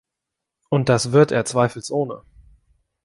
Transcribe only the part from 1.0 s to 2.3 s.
wird er zweifelsohne.